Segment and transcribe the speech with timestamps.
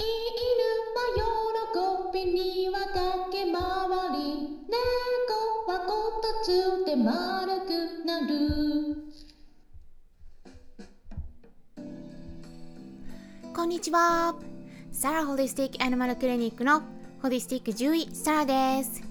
[0.00, 0.06] 犬
[0.96, 1.04] は
[2.12, 3.60] 喜びには駆け回
[4.18, 4.24] り
[4.66, 8.96] 猫はこたつで丸くなる。
[13.54, 14.34] こんにちは。
[14.90, 16.82] サラホリスティックアニマルクリニックの
[17.20, 19.02] ホリスティック獣医サラです。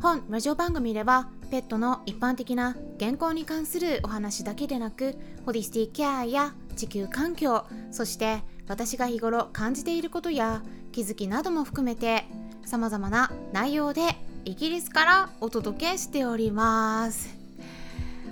[0.00, 5.14] 本ラジオ番組ではペットの一般的な健康に関するお話だけでなく
[5.46, 8.42] ホリスティックケアや地球環境そして
[8.72, 10.62] 私が日頃感じていることや
[10.92, 12.24] 気づきなども含めて
[12.64, 17.36] 様々な内容でイギリスからお届けしております。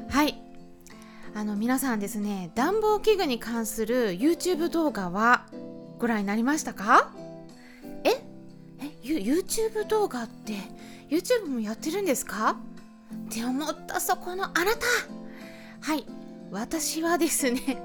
[0.09, 0.41] はい。
[1.35, 5.45] あの皆さんですね暖房器具に関する YouTube 動画は
[5.99, 7.13] ご覧になりましたか？
[8.05, 8.13] え？
[8.79, 10.55] え YouTube 動画って
[11.11, 12.57] YouTube もやってるんですか？
[13.13, 14.87] って思ったそこのあなた。
[15.83, 16.07] はい。
[16.51, 17.83] 私はですね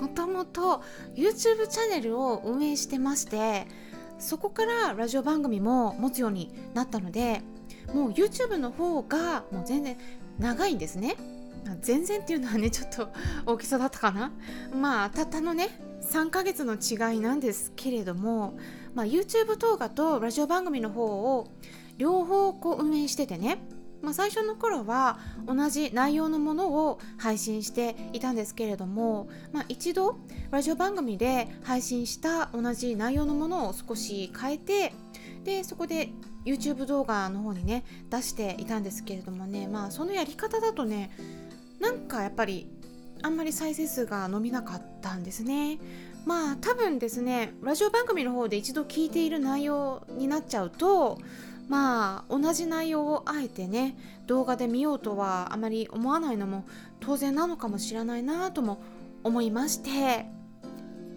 [0.00, 0.82] もともと
[1.14, 3.66] YouTube チャンネルを運営してまして
[4.18, 7.42] そこからラジオ番組も持つようになったので
[7.92, 9.96] もう YouTube の方がもう全然
[10.38, 11.16] 長いんですね。
[11.80, 13.08] 全然っていうのはねちょっと
[13.44, 14.32] 大きさだったかな。
[14.74, 15.68] まあたったのね
[16.02, 18.56] 3ヶ月の違いなんですけれども、
[18.94, 21.48] まあ、YouTube 動画とラジオ番組の方を
[21.98, 23.58] 両方こう運営しててね
[24.06, 25.18] まあ、最初の頃は
[25.48, 30.20] 同じ内容のものを配信していたんですけれども、まあ、一度
[30.52, 34.92] ラジオ番組で配信した同じ内容のものを少し変えて
[35.42, 36.10] でそこで
[36.44, 41.10] YouTube 動画の方にね出していたんですけれどもねまあそのやり方だとね
[41.80, 42.70] なんかやっぱり
[43.24, 45.80] あんまり再生数が伸びなかったんですね。
[46.24, 51.18] まあ多分ですねラジオ番組の方で一度聞いている内容になっちゃうと
[51.68, 56.64] まあ同じ内容をあえてね動画で見ようとはあまり思わないのも
[57.00, 58.82] 当然なのかもしれないなとも
[59.24, 60.26] 思いまして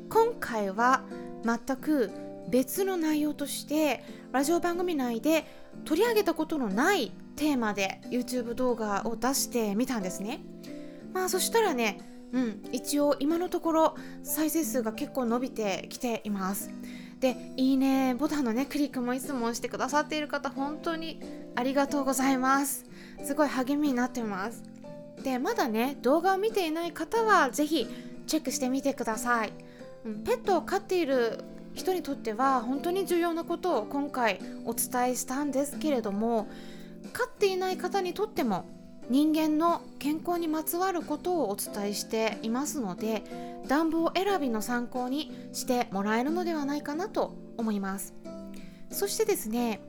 [0.09, 1.03] 今回は
[1.43, 2.11] 全く
[2.49, 5.45] 別の内容としてラジオ番組内で
[5.85, 10.41] 取り上げたことのないテーマで YouTube 動画を出してみたんですね。
[11.13, 11.99] まあそしたらね
[12.33, 16.71] うん一応今のところ再生数が結構伸びてきています。
[17.19, 21.19] でいいねボタンのねクリックもいつも押してくださっている方本当に
[21.55, 22.85] ありがとうございます。
[23.23, 24.63] すごい励みになってます。
[25.23, 27.87] でまだね動画を見ていない方は是非
[28.25, 29.53] チェックしてみてください。
[30.25, 31.43] ペットを飼っている
[31.73, 36.47] 人にとっては本当に重要なことを今回お伝えしたんですけれども
[37.11, 38.65] 飼っていない方にとっても
[39.09, 43.23] 人間の健康にまつわることをお伝えしていますので
[43.67, 48.13] 暖房選びの参考にしてもらえるのではないかなと思います。
[48.91, 49.81] そしてですね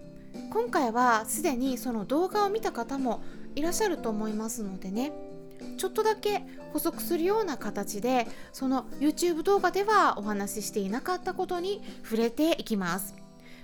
[0.50, 3.22] 今回はすでにその動画を見た方も
[3.54, 5.12] いらっしゃると思いますのでね
[5.76, 6.42] ちょっとだけ
[6.72, 13.14] 補足するような形でその YouTube 動画ではお話ししていなかったことに触れていきます。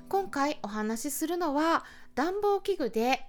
[0.08, 1.84] 今回お話しするのは
[2.14, 3.26] 暖房器具で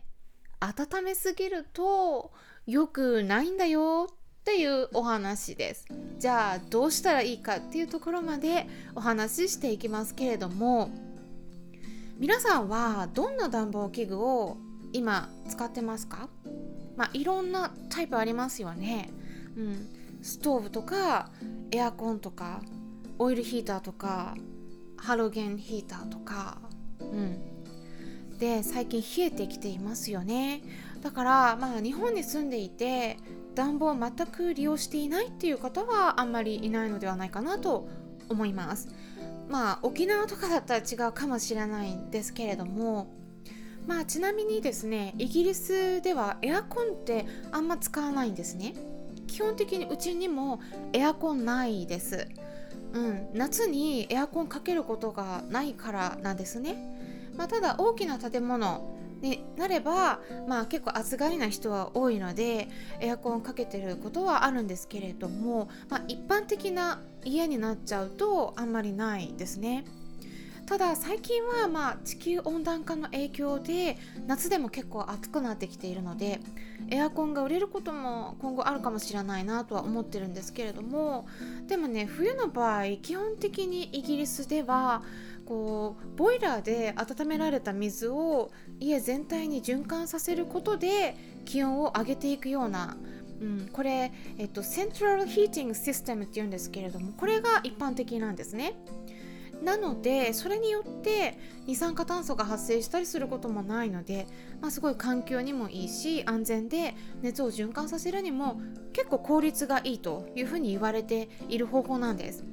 [0.60, 2.32] 温めすぎると
[2.66, 5.86] 良くないんだよっていうお話です。
[6.20, 10.90] じゃあどうしたらいいかっていうところまでお話ししていきますけれども
[12.18, 14.58] 皆さんはどんな暖房器具を
[14.94, 16.30] 今使ってますか？
[16.96, 19.12] まあいろんなタイプありますよね、
[19.56, 19.88] うん、
[20.24, 21.30] ストーブとか
[21.72, 22.62] エアコンとか
[23.20, 24.36] オイルヒーターとか
[24.98, 26.58] ハロゲンヒーターとか。
[27.00, 27.47] うん。
[28.40, 30.62] で最近冷えてきていますよね。
[31.02, 33.18] だからまあ日本に住んでいて
[33.56, 37.88] 暖房を全く利用していないっていう方はあんまりいないのではないかなと
[38.30, 38.90] 思います。
[39.50, 43.08] まあ沖縄とかだったら違うかもしれないんですけれども
[43.88, 48.76] まあちなみにですねイギリスではエアコンってあんま使わないんですね。
[49.26, 50.60] 基本的にうちにも
[50.94, 52.28] エアコンないです。
[52.94, 56.97] うん夏にエアコンかけることがないからなんですね。
[57.38, 62.68] まあ、ただ大きな建物になれば、まあ、結構暑がりな人は多いので
[63.00, 69.86] エアコンかけてることはあるんですけれども、まあ、一般的な家になっちゃうとあんまりないですね。
[70.68, 73.98] ただ最近はまあ地球温暖化の影響で
[74.28, 76.42] 夏でも結構暑くなってきているので
[76.90, 81.26] エアコンが売れることも今後あるかもしれないなとは思ってるんですけれども
[81.68, 85.04] でもね冬の場合基本的にイギリスでは
[85.46, 91.16] こうボイラーで温められた水を家全体に循環させることで
[91.46, 92.98] 気温を上げていくような、
[93.40, 94.12] うん、これ、
[94.62, 98.74] セントラルヒーティングシステムっていうんですけれどもこれが一般的なんですね。
[99.64, 104.28] なのでそれによって二酸化炭素が発生したりすることもないので、
[104.62, 108.62] まあ、すごい環境にもいいし安全で熱を循環させるにも
[108.94, 112.44] 結構効率がいいというふうに言われている方法なんです。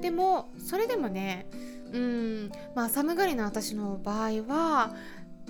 [0.00, 1.46] でもそれでもね
[1.92, 4.94] うんまあ寒がりな私の場合は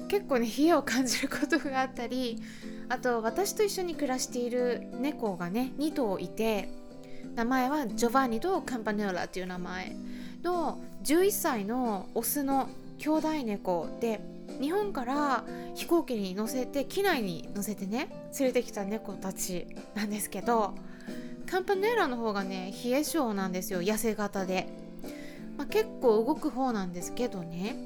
[0.09, 2.41] 結構ね冷えを感じることがあったり
[2.89, 6.71] あと私と一緒に暮らしている猫がね2頭いて
[7.35, 9.95] 名前はジョバンニとカンパネオラっていう名前
[10.43, 14.21] の11歳のオスの兄弟猫で
[14.61, 15.45] 日本から
[15.75, 18.09] 飛行機に乗せて機内に乗せてね
[18.39, 20.75] 連れてきた猫たちなんですけど
[21.51, 24.69] カンパネーラの方がね冷え性なんですよ痩せ型で、
[25.57, 27.77] まあ、結構動く方なんですけどね。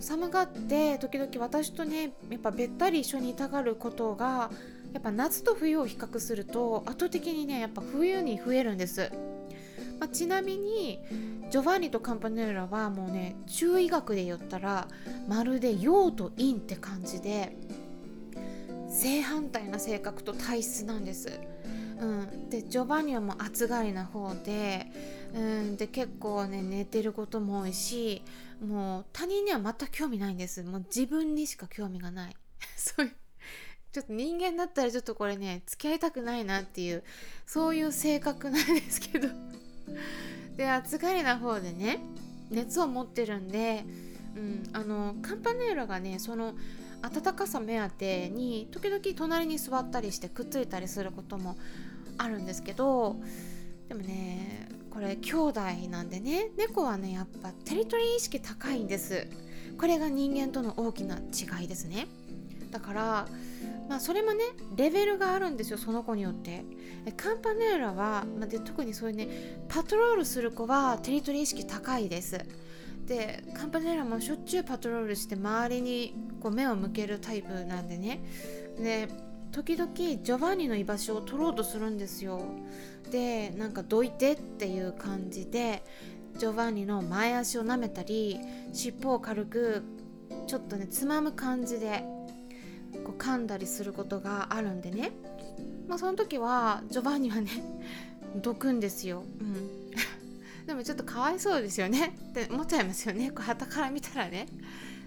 [0.00, 4.50] 寒がって時々私とねやっぱべったり一緒にいたがることが
[4.92, 9.12] やっぱ夏と冬を比較すると圧倒的にねやっぱ冬に増えるんです、
[9.98, 11.00] まあ、ちなみに
[11.50, 14.88] ジョバンニとカンパネラはもうね中医学で言ったら
[15.28, 17.56] まるで陽と陰って感じで
[18.88, 21.40] 正反対な性格と体質なんです。
[21.98, 24.86] うん、でジョバンニはもう暑がりな方で,、
[25.34, 28.22] うん、で結構ね寝てることも多いし
[28.60, 30.62] もう他人には全く興味ないんです。
[30.62, 32.36] もう自分にしか興味がない。
[32.76, 33.12] そういう
[33.92, 37.02] ちょっと人間だったらちょっとこれね付き合いたくないなっていう
[37.46, 39.28] そういう性格なんですけど。
[40.56, 42.00] で暑がりな方でね
[42.50, 43.84] 熱を持ってるんで、
[44.36, 46.54] うん、あのカンパネーラがねその
[47.02, 51.56] 暖かさ目当てに時々隣に座ったりしてくっついたりすることも
[52.18, 53.16] あるんですけど
[53.88, 55.60] でもねこれ兄弟
[55.90, 59.26] なんでね猫はねやっぱテリトリー意識高いんです。
[59.78, 62.06] これが人間との大きな違いですね。
[62.70, 63.28] だから
[63.88, 64.44] まあそれもね
[64.76, 66.64] レベルがあるんですよその子によって。
[67.16, 69.28] カンパネーラは、まあ、で特にそういうね
[69.68, 72.38] パトロールする子はテリトリー意識高いです。
[73.06, 78.24] でカンパネーラもしょっちゅうパトロールして周りにこう目を向けるタイプなんでね。
[78.78, 79.08] で
[79.52, 82.42] 時々ジョバンニの居場所を取ろうとするんですよ。
[83.10, 85.84] でなんかどいてっていう感じで
[86.36, 88.40] ジョバンニの前足を舐めたり
[88.72, 89.82] 尻尾を軽く
[90.46, 92.04] ちょっとねつまむ感じで
[93.06, 95.12] こう噛んだりすることがあるんでね。
[95.86, 97.50] まあその時はジョバンニはね
[98.42, 99.90] どくんですよ、うん、
[100.66, 102.16] でもちょっとかわいそうですよね。
[102.30, 103.30] って思っちゃいますよね。
[103.30, 104.48] こう旗から見たらね。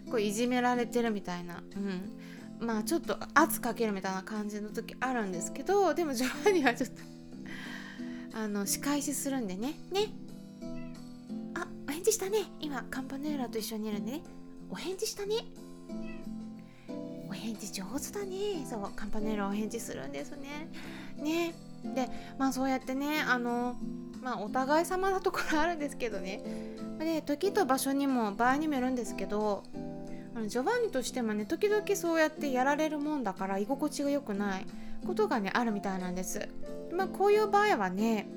[0.10, 6.96] こういじめられてるみたいな、うん、まあちょっと圧かけるみたいな感じの時あるんですけどでもジョバンニはちょっと
[8.34, 9.78] あの仕返しするんでね。
[9.92, 10.14] ね。
[11.54, 12.46] あお返事したね。
[12.62, 14.22] 今カンパネーラと一緒にいるんでね。
[14.70, 15.36] お返事したね。
[17.30, 18.66] お返事上手だね。
[18.68, 20.68] そうカンパネーラお返事するんですね。
[21.18, 21.54] ね。
[21.84, 23.76] でまあそうやってねあの
[24.22, 26.42] まあお互い様なところあるんですけどね。
[26.98, 29.64] で時と場所にも場合にもよるんですけど
[30.36, 34.66] あのジョバンニとしてもね時々そうやってやられるもんだから居心地が良くない
[35.06, 36.50] ことがねあるみたいなんです。
[36.94, 38.28] まあこういう場合はね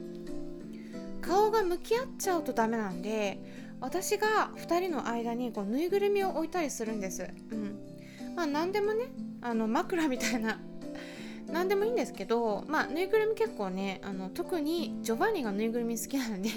[1.21, 3.39] 顔が向き合っちゃうとダメなんで
[3.81, 7.29] 私が2人の間にこうぬいぐるみを置いたりするんです。
[7.51, 7.72] うん。
[8.35, 9.07] まあ何でもね
[9.41, 10.59] あの枕みたいな
[11.51, 16.51] 何でもいいんですけどまあぬいぐるみ結構ねあの特にジョバンニがぬいぐるみ好きなんで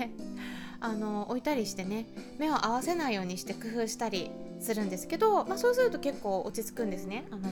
[0.80, 2.06] あの置いたりしてね
[2.38, 4.30] 目を合わせないようにして工夫したり
[4.60, 7.26] するんですけど、まあ、そうすると結構落ち着くんですね。
[7.32, 7.52] あの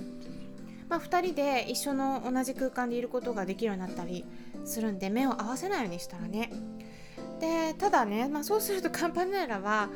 [0.89, 4.25] まあ、2人で一緒の同じ空間でいることができるようになったり
[4.63, 6.51] するんで目を合わせないようにしたらね
[7.39, 9.89] でただね、まあ、そうするとカンパネラは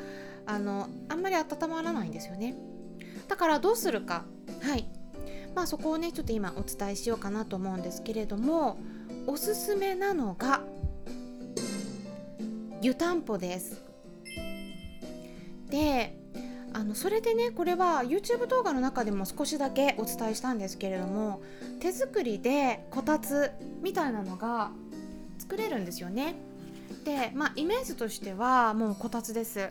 [0.46, 2.56] あのあんまり温まらないんですよね
[3.28, 4.24] だからどうするか。
[4.62, 4.88] はい。
[5.54, 8.78] まあそこをねちょっと今お伝えしようかなと思うんですけれども
[9.26, 10.60] おすすめなのが
[12.80, 13.82] 湯たんぽです。
[15.68, 16.16] で
[16.72, 21.42] あのそれでねこれは YouTube 動画の中でも少しだけお伝えしたんですけれども
[21.80, 23.50] 手作りでこたつ
[23.82, 24.70] みたいなのが
[25.38, 26.36] 作れるんですよね。
[27.04, 29.70] でまあイメージとしてはもうこたつです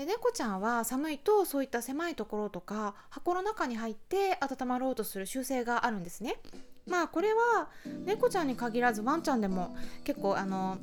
[0.00, 6.40] で猫ちゃんは寒いとそういった狭いところとか箱の中に入って温まろうとする習性があるんですね
[6.86, 7.68] まあこれは
[8.06, 10.78] 猫ちゃんに限らずワンちゃんでも結構あの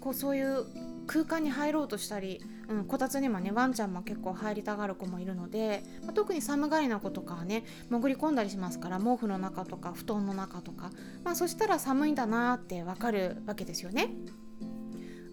[0.00, 0.64] こうそういう
[1.08, 10.92] 空間に入ろうとしたり、うん、こたつにもねワンちゃんも結構入りたがる子もいるので、まあ、特に寒がりな子とかはね潜り込んだりしますから毛布の中とか布団の中とか、
[11.24, 14.10] まあ、そしたら寒いんだなってわかるわけですよね。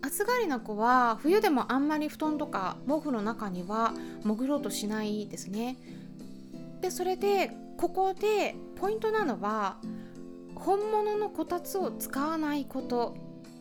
[0.09, 5.77] 暑がりな子は冬でもあんまり布団とか毛布の中には潜ろうとしないですね。
[6.81, 9.77] でそれでここでポイントなのは
[10.55, 13.15] 本物のこたつを使わないこと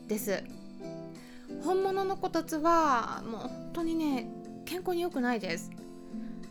[0.08, 0.42] です。
[1.62, 4.30] 本物のこたつはもう本当にね
[4.64, 5.70] 健康に良くないです。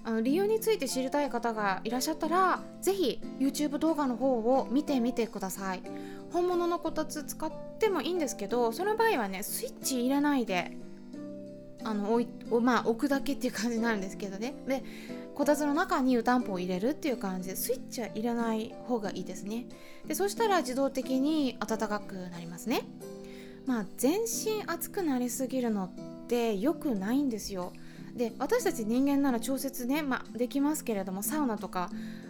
[0.03, 5.81] あの理由について知りたい方がいらっしゃったら是非 YouTube 動画の方を見てみてください。
[6.31, 10.71] 本物のこたつ使ってもいいんですけどその場合はねスイッチ入れないで
[11.83, 12.27] あの置い
[12.61, 14.55] まあ、置くだけっていう感じになるんですけどね。
[14.67, 14.83] で
[15.35, 19.67] こたつの中に湯たんぽを入れるっていう感じでスイッチは入れない方がいいですね。
[20.05, 22.81] でそしたら自動的に暖かくなりますね。
[23.65, 25.89] まあ全身熱くなりすぎるのっ
[26.27, 27.71] て良くないんですよ。
[28.17, 31.89] で私たち人間なら調節ね、ま、できますけれどもサウナとか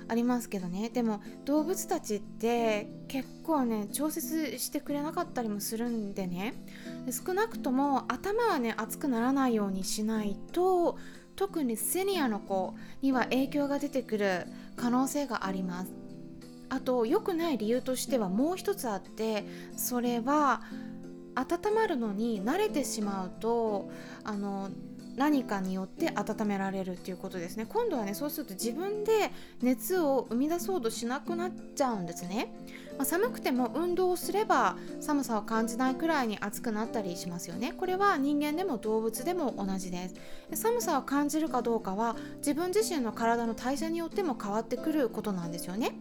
[0.10, 0.89] ありますけどね。
[0.89, 6.53] でも動物たちって結構ね調節してくれなかったりもするんでね。
[7.10, 10.98] 少なくとも頭はね熱くならないようにしないと
[11.38, 15.91] 特にセニアの子には影響が出てくる可能性があります。
[16.70, 19.46] あと良くない理由としてはもう一つあって
[19.77, 20.62] それは
[21.36, 23.89] 温まるのに慣れてしまうと
[24.24, 24.70] あの
[25.17, 27.65] 何かによって温められるっていうことですね。
[27.67, 29.31] 今度はねそうすると自分で
[29.62, 32.53] 熱を生み出そうとしなくなっちゃうんですね、
[32.97, 37.74] まあ、寒くても運動をすれば寒さを感じないくらいに暑くなったりしますよね。
[37.74, 40.15] これは人間でも動物でも同じです。
[40.62, 45.93] 寒さを感じるかどうかは自分自身の体の代謝によっても変わってくることなんですよね。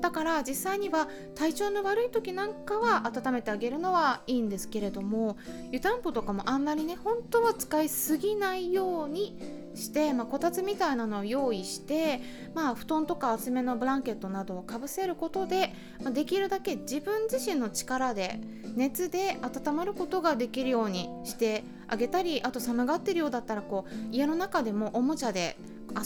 [0.00, 5.36] だから実際には体調の悪い時なんかは温めてあげるのはいいんですけれども
[5.70, 9.36] 湯たんぽとかもあんまりね本当は使いすぎないように
[9.74, 12.20] して、まあ、こたつみたいなのを用意して、
[12.54, 18.40] まあ、布団とか厚めのブランケットなどをかぶせることで、まあ、できるだけ自分自身の力で
[18.74, 25.56] 熱で温まることができるようにしてあげたりあと寒がってるようだったらこう家の中でもおもちゃで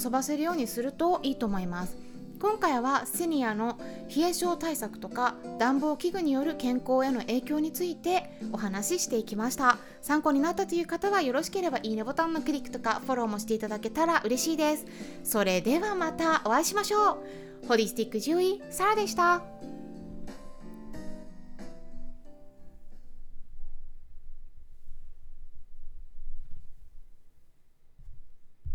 [0.05, 2.04] 遊ばせるようにするといいと思います。
[2.45, 3.79] 今回はセニアの
[4.15, 9.79] 冷え症対策とか暖房器具による健康への影響についてお話ししていきました。
[10.03, 14.85] 参考になったという方はよろしければいいねボタンのクリックとかフォローもしていただけたら嬉しいです。
[15.25, 17.67] それではまたお会いしましょう。
[17.67, 19.43] ホリスティック獣医サラでした。